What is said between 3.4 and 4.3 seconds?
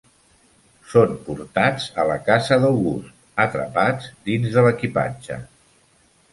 atrapats